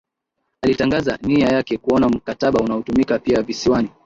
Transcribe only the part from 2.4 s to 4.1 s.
unatumika pia Visiwani